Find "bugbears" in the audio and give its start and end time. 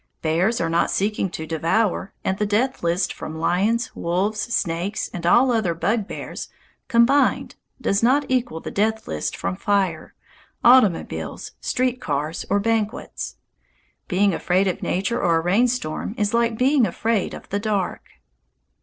5.75-6.49